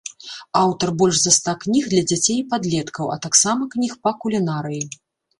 [0.59, 4.81] Аўтар больш за ста кніг для дзяцей і падлеткаў, а таксама кніг па кулінарыі.